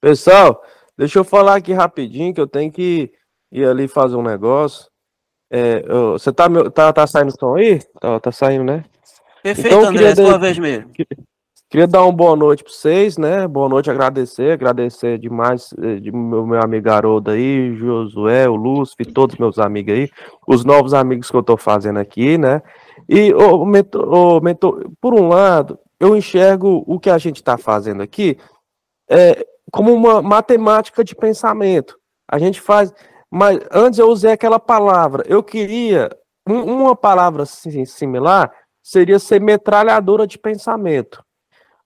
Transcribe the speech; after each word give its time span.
Pessoal, 0.00 0.62
deixa 0.98 1.18
eu 1.18 1.24
falar 1.24 1.56
aqui 1.56 1.72
rapidinho 1.72 2.34
que 2.34 2.40
eu 2.40 2.46
tenho 2.46 2.72
que 2.72 3.12
ir 3.52 3.64
ali 3.64 3.86
fazer 3.86 4.16
um 4.16 4.22
negócio. 4.22 4.90
É, 5.50 5.84
eu, 5.86 6.12
você 6.12 6.32
tá, 6.32 6.48
tá, 6.70 6.92
tá 6.92 7.06
saindo 7.06 7.30
som 7.38 7.54
aí? 7.54 7.78
Tá, 8.00 8.18
tá 8.18 8.32
saindo, 8.32 8.64
né? 8.64 8.84
Perfeito, 9.42 9.76
então, 9.76 9.88
André, 9.90 10.04
é 10.06 10.14
sua 10.14 10.38
vez 10.38 10.58
mesmo. 10.58 10.90
Queria 11.72 11.86
dar 11.86 12.02
uma 12.02 12.12
boa 12.12 12.36
noite 12.36 12.62
para 12.62 12.70
vocês, 12.70 13.16
né? 13.16 13.48
Boa 13.48 13.66
noite, 13.66 13.90
agradecer, 13.90 14.52
agradecer 14.52 15.16
demais 15.16 15.72
eh, 15.82 16.00
de 16.00 16.12
meu, 16.12 16.46
meu 16.46 16.60
amigo 16.62 16.90
Haroldo 16.90 17.30
aí, 17.30 17.74
Josué, 17.76 18.46
o 18.46 18.54
Lúcio, 18.54 18.94
todos 19.14 19.38
meus 19.38 19.58
amigos 19.58 19.94
aí, 19.94 20.10
os 20.46 20.66
novos 20.66 20.92
amigos 20.92 21.30
que 21.30 21.36
eu 21.38 21.42
tô 21.42 21.56
fazendo 21.56 21.98
aqui, 21.98 22.36
né? 22.36 22.60
E, 23.08 23.32
oh, 23.32 23.64
mentor, 23.64 24.06
oh, 24.06 24.38
mentor, 24.42 24.84
por 25.00 25.14
um 25.14 25.28
lado, 25.28 25.78
eu 25.98 26.14
enxergo 26.14 26.84
o 26.86 27.00
que 27.00 27.08
a 27.08 27.16
gente 27.16 27.36
está 27.36 27.56
fazendo 27.56 28.02
aqui 28.02 28.36
é, 29.10 29.42
como 29.72 29.94
uma 29.94 30.20
matemática 30.20 31.02
de 31.02 31.16
pensamento. 31.16 31.98
A 32.30 32.38
gente 32.38 32.60
faz, 32.60 32.92
mas 33.30 33.58
antes 33.72 33.98
eu 33.98 34.10
usei 34.10 34.32
aquela 34.32 34.60
palavra, 34.60 35.24
eu 35.26 35.42
queria 35.42 36.10
uma 36.46 36.94
palavra 36.94 37.44
assim, 37.44 37.86
similar 37.86 38.52
seria 38.82 39.18
ser 39.18 39.40
metralhadora 39.40 40.26
de 40.26 40.38
pensamento. 40.38 41.24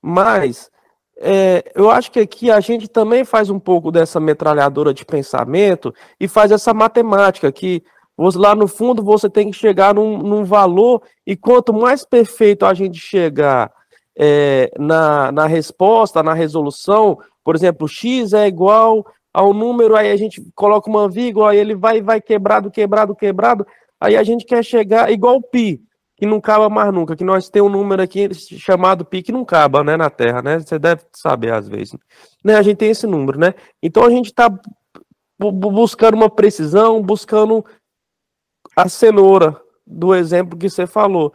Mas 0.08 0.70
é, 1.18 1.64
eu 1.74 1.90
acho 1.90 2.12
que 2.12 2.20
aqui 2.20 2.48
a 2.48 2.60
gente 2.60 2.86
também 2.86 3.24
faz 3.24 3.50
um 3.50 3.58
pouco 3.58 3.90
dessa 3.90 4.20
metralhadora 4.20 4.94
de 4.94 5.04
pensamento 5.04 5.92
e 6.20 6.28
faz 6.28 6.52
essa 6.52 6.72
matemática 6.72 7.50
que 7.50 7.82
lá 8.16 8.54
no 8.54 8.68
fundo 8.68 9.02
você 9.02 9.28
tem 9.28 9.50
que 9.50 9.56
chegar 9.56 9.96
num, 9.96 10.16
num 10.18 10.44
valor 10.44 11.02
e 11.26 11.34
quanto 11.34 11.74
mais 11.74 12.04
perfeito 12.04 12.64
a 12.64 12.72
gente 12.72 13.00
chegar 13.00 13.72
é, 14.16 14.70
na, 14.78 15.32
na 15.32 15.46
resposta, 15.46 16.22
na 16.22 16.34
resolução, 16.34 17.18
por 17.42 17.56
exemplo, 17.56 17.88
x 17.88 18.32
é 18.32 18.46
igual 18.46 19.04
ao 19.34 19.52
número, 19.52 19.96
aí 19.96 20.12
a 20.12 20.16
gente 20.16 20.40
coloca 20.54 20.88
uma 20.88 21.08
vírgula, 21.08 21.50
aí 21.50 21.58
ele 21.58 21.74
vai 21.74 22.00
vai 22.00 22.20
quebrado, 22.20 22.70
quebrado, 22.70 23.12
quebrado, 23.16 23.66
aí 24.00 24.16
a 24.16 24.22
gente 24.22 24.44
quer 24.44 24.64
chegar 24.64 25.10
igual 25.10 25.42
pi 25.42 25.82
que 26.16 26.24
não 26.24 26.38
acaba 26.38 26.68
mais 26.70 26.92
nunca, 26.92 27.14
que 27.14 27.24
nós 27.24 27.50
temos 27.50 27.70
um 27.70 27.72
número 27.72 28.00
aqui 28.02 28.32
chamado 28.34 29.04
pi 29.04 29.22
que 29.22 29.32
não 29.32 29.42
acaba, 29.42 29.84
né, 29.84 29.96
na 29.96 30.08
Terra, 30.08 30.40
né? 30.40 30.58
Você 30.58 30.78
deve 30.78 31.02
saber 31.12 31.52
às 31.52 31.68
vezes. 31.68 31.94
Né? 32.42 32.56
A 32.56 32.62
gente 32.62 32.78
tem 32.78 32.90
esse 32.90 33.06
número, 33.06 33.38
né? 33.38 33.54
Então 33.82 34.02
a 34.02 34.10
gente 34.10 34.26
está 34.26 34.48
buscando 35.38 36.14
uma 36.14 36.30
precisão, 36.30 37.02
buscando 37.02 37.64
a 38.74 38.88
cenoura 38.88 39.60
do 39.86 40.14
exemplo 40.14 40.58
que 40.58 40.70
você 40.70 40.86
falou. 40.86 41.32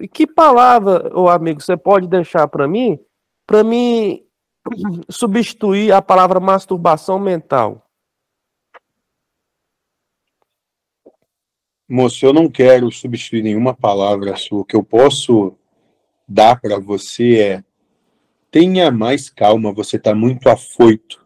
E 0.00 0.08
que 0.08 0.26
palavra, 0.26 1.12
ô 1.14 1.28
amigo, 1.28 1.60
você 1.60 1.76
pode 1.76 2.08
deixar 2.08 2.48
para 2.48 2.66
mim, 2.66 2.98
para 3.46 3.62
mim 3.62 4.24
substituir 5.10 5.92
a 5.92 6.00
palavra 6.00 6.40
masturbação 6.40 7.18
mental? 7.18 7.86
Moço, 11.92 12.24
eu 12.24 12.32
não 12.32 12.48
quero 12.48 12.90
substituir 12.90 13.42
nenhuma 13.42 13.74
palavra 13.74 14.34
sua. 14.34 14.60
O 14.60 14.64
que 14.64 14.74
eu 14.74 14.82
posso 14.82 15.54
dar 16.26 16.58
para 16.58 16.78
você 16.78 17.38
é 17.38 17.64
tenha 18.50 18.90
mais 18.90 19.28
calma, 19.28 19.74
você 19.74 19.96
está 19.96 20.14
muito 20.14 20.48
afoito. 20.48 21.22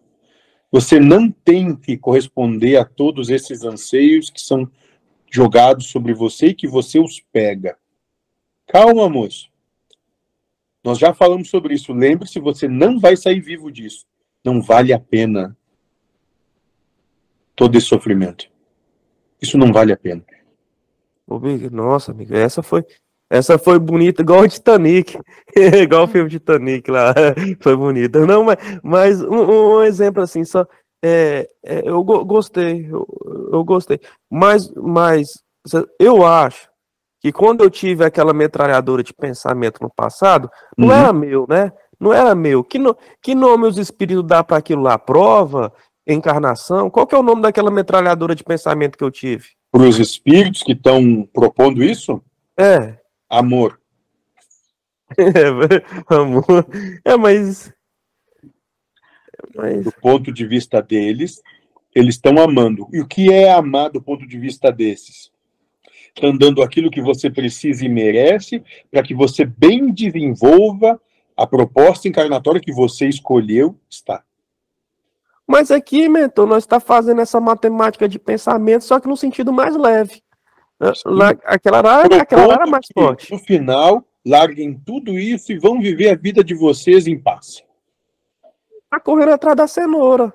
Você 0.72 0.98
não 0.98 1.30
tem 1.30 1.76
que 1.76 1.96
corresponder 1.96 2.78
a 2.78 2.84
todos 2.84 3.30
esses 3.30 3.62
anseios 3.62 4.28
que 4.28 4.40
são 4.40 4.68
jogados 5.30 5.86
sobre 5.86 6.12
você 6.12 6.48
e 6.48 6.54
que 6.54 6.66
você 6.66 6.98
os 6.98 7.20
pega. 7.32 7.78
Calma, 8.66 9.08
moço. 9.08 9.48
Nós 10.82 10.98
já 10.98 11.14
falamos 11.14 11.48
sobre 11.48 11.74
isso. 11.74 11.92
Lembre-se, 11.92 12.40
você 12.40 12.66
não 12.66 12.98
vai 12.98 13.16
sair 13.16 13.38
vivo 13.38 13.70
disso. 13.70 14.04
Não 14.44 14.60
vale 14.60 14.92
a 14.92 14.98
pena 14.98 15.56
todo 17.54 17.78
esse 17.78 17.86
sofrimento. 17.86 18.50
Isso 19.40 19.56
não 19.56 19.72
vale 19.72 19.92
a 19.92 19.96
pena. 19.96 20.24
Nossa, 21.72 22.12
amigo, 22.12 22.34
essa 22.34 22.62
foi, 22.62 22.84
essa 23.28 23.58
foi 23.58 23.78
bonita, 23.78 24.22
igual 24.22 24.42
o 24.42 24.48
Titanic, 24.48 25.18
igual 25.56 26.04
o 26.04 26.08
filme 26.08 26.30
Titanic 26.30 26.90
lá, 26.90 27.12
foi 27.60 27.76
bonita. 27.76 28.24
Não, 28.24 28.44
mas, 28.44 28.56
mas 28.82 29.22
um, 29.22 29.78
um 29.78 29.82
exemplo 29.82 30.22
assim, 30.22 30.44
só, 30.44 30.66
é, 31.04 31.48
é, 31.64 31.88
eu 31.88 32.02
gostei, 32.02 32.86
eu, 32.90 33.06
eu, 33.52 33.64
gostei, 33.64 34.00
mas, 34.30 34.72
mas 34.74 35.42
eu 35.98 36.24
acho 36.24 36.68
que 37.20 37.32
quando 37.32 37.64
eu 37.64 37.70
tive 37.70 38.04
aquela 38.04 38.32
metralhadora 38.32 39.02
de 39.02 39.12
pensamento 39.12 39.82
no 39.82 39.90
passado, 39.90 40.48
não 40.76 40.88
uhum. 40.88 40.94
era 40.94 41.12
meu, 41.12 41.46
né? 41.48 41.72
Não 41.98 42.12
era 42.12 42.34
meu. 42.34 42.62
Que, 42.62 42.78
no, 42.78 42.96
que 43.22 43.34
nome 43.34 43.66
os 43.66 43.78
espíritos 43.78 44.24
dá 44.24 44.44
para 44.44 44.58
aquilo 44.58 44.82
lá? 44.82 44.98
Prova? 44.98 45.72
Encarnação? 46.06 46.90
Qual 46.90 47.06
que 47.06 47.14
é 47.14 47.18
o 47.18 47.22
nome 47.22 47.42
daquela 47.42 47.70
metralhadora 47.70 48.34
de 48.34 48.44
pensamento 48.44 48.96
que 48.96 49.02
eu 49.02 49.10
tive? 49.10 49.46
Para 49.76 49.86
os 49.86 49.98
espíritos 49.98 50.62
que 50.62 50.72
estão 50.72 51.28
propondo 51.34 51.84
isso? 51.84 52.22
É. 52.58 52.96
Amor. 53.28 53.78
É, 55.18 56.14
amor. 56.14 56.66
É, 57.04 57.16
mas... 57.16 57.72
mas. 59.54 59.84
Do 59.84 59.92
ponto 59.92 60.32
de 60.32 60.44
vista 60.44 60.82
deles, 60.82 61.40
eles 61.94 62.16
estão 62.16 62.38
amando. 62.38 62.88
E 62.92 63.00
o 63.00 63.06
que 63.06 63.32
é 63.32 63.52
amar 63.52 63.90
do 63.90 64.02
ponto 64.02 64.26
de 64.26 64.36
vista 64.36 64.72
desses? 64.72 65.30
Estão 66.08 66.36
dando 66.36 66.60
aquilo 66.60 66.90
que 66.90 67.00
você 67.00 67.30
precisa 67.30 67.84
e 67.84 67.88
merece 67.88 68.64
para 68.90 69.02
que 69.02 69.14
você 69.14 69.44
bem 69.44 69.92
desenvolva 69.92 71.00
a 71.36 71.46
proposta 71.46 72.08
encarnatória 72.08 72.60
que 72.60 72.72
você 72.72 73.06
escolheu 73.06 73.78
está. 73.88 74.24
Mas 75.46 75.70
aqui, 75.70 76.08
mentor, 76.08 76.46
nós 76.46 76.64
está 76.64 76.80
fazendo 76.80 77.20
essa 77.20 77.40
matemática 77.40 78.08
de 78.08 78.18
pensamento, 78.18 78.82
só 78.82 78.98
que 78.98 79.06
no 79.06 79.16
sentido 79.16 79.52
mais 79.52 79.76
leve. 79.76 80.22
Lá, 81.06 81.30
aquela 81.44 81.78
era, 81.78 82.22
aquela 82.22 82.54
era 82.54 82.66
mais 82.66 82.86
forte. 82.92 83.32
No 83.32 83.38
final, 83.38 84.04
larguem 84.24 84.74
tudo 84.84 85.18
isso 85.18 85.52
e 85.52 85.58
vão 85.58 85.80
viver 85.80 86.10
a 86.10 86.16
vida 86.16 86.42
de 86.42 86.54
vocês 86.54 87.06
em 87.06 87.18
paz. 87.18 87.64
Está 88.84 89.00
correndo 89.00 89.32
atrás 89.32 89.56
da 89.56 89.66
cenoura. 89.66 90.34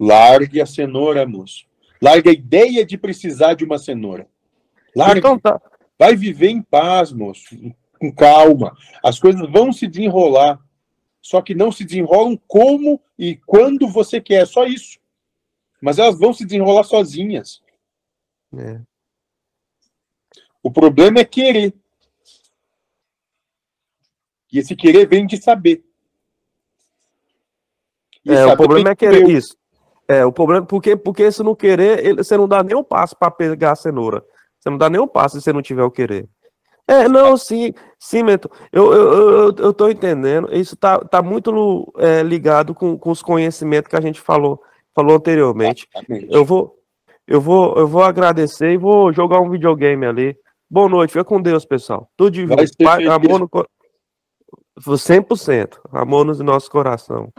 Largue 0.00 0.60
a 0.60 0.66
cenoura, 0.66 1.26
moço. 1.26 1.66
Largue 2.00 2.30
a 2.30 2.32
ideia 2.32 2.84
de 2.84 2.96
precisar 2.96 3.54
de 3.54 3.64
uma 3.64 3.78
cenoura. 3.78 4.26
Largue. 4.94 5.18
Então 5.18 5.38
tá. 5.38 5.60
Vai 5.98 6.14
viver 6.16 6.48
em 6.48 6.62
paz, 6.62 7.12
moço. 7.12 7.56
Com 8.00 8.12
calma. 8.12 8.72
As 9.02 9.18
coisas 9.18 9.50
vão 9.50 9.72
se 9.72 9.86
desenrolar 9.86 10.58
só 11.28 11.42
que 11.42 11.54
não 11.54 11.70
se 11.70 11.84
desenrolam 11.84 12.40
como 12.48 12.98
e 13.18 13.36
quando 13.36 13.86
você 13.86 14.18
quer, 14.18 14.46
só 14.46 14.64
isso. 14.64 14.98
Mas 15.78 15.98
elas 15.98 16.18
vão 16.18 16.32
se 16.32 16.42
desenrolar 16.42 16.84
sozinhas. 16.84 17.62
É. 18.56 18.80
O 20.62 20.70
problema 20.70 21.18
é 21.18 21.26
querer. 21.26 21.74
E 24.50 24.58
esse 24.58 24.74
querer 24.74 25.06
vem 25.06 25.26
de 25.26 25.36
saber. 25.36 25.84
E 28.24 28.32
é, 28.32 28.46
o 28.46 28.56
problema 28.56 28.92
é 28.92 28.96
querer 28.96 29.28
isso. 29.28 29.54
É, 30.08 30.24
o 30.24 30.32
problema, 30.32 30.64
porque, 30.64 30.96
porque 30.96 31.30
se 31.30 31.42
não 31.42 31.54
querer, 31.54 32.06
ele, 32.06 32.24
você 32.24 32.38
não 32.38 32.48
dá 32.48 32.62
nem 32.62 32.74
um 32.74 32.82
passo 32.82 33.14
para 33.14 33.30
pegar 33.30 33.72
a 33.72 33.76
cenoura. 33.76 34.24
Você 34.58 34.70
não 34.70 34.78
dá 34.78 34.88
nem 34.88 34.98
um 34.98 35.06
passo 35.06 35.36
se 35.36 35.42
você 35.42 35.52
não 35.52 35.60
tiver 35.60 35.84
o 35.84 35.90
querer. 35.90 36.26
É, 36.88 37.06
não, 37.06 37.36
sim, 37.36 37.74
sim, 37.98 38.22
Mentor. 38.22 38.50
Eu, 38.72 38.92
eu, 38.94 39.12
eu, 39.12 39.54
eu 39.58 39.72
tô 39.74 39.90
entendendo. 39.90 40.48
Isso 40.50 40.74
tá, 40.74 40.98
tá 40.98 41.20
muito 41.20 41.92
é, 41.98 42.22
ligado 42.22 42.74
com, 42.74 42.98
com 42.98 43.10
os 43.10 43.20
conhecimentos 43.20 43.90
que 43.90 43.96
a 43.96 44.00
gente 44.00 44.18
falou, 44.18 44.58
falou 44.94 45.16
anteriormente. 45.16 45.86
Exatamente. 45.94 46.34
Eu 46.34 46.46
vou, 46.46 46.78
eu 47.26 47.42
vou, 47.42 47.76
eu 47.76 47.86
vou 47.86 48.02
agradecer 48.02 48.72
e 48.72 48.78
vou 48.78 49.12
jogar 49.12 49.38
um 49.40 49.50
videogame 49.50 50.06
ali. 50.06 50.36
Boa 50.70 50.88
noite, 50.88 51.12
fica 51.12 51.24
com 51.24 51.42
Deus, 51.42 51.66
pessoal. 51.66 52.10
Tudo 52.16 52.30
de 52.30 52.46
pai, 52.82 53.06
amor 53.06 53.38
no 53.38 53.50
100%. 54.78 55.78
Amor 55.92 56.24
no 56.24 56.34
nosso 56.42 56.70
coração. 56.70 57.30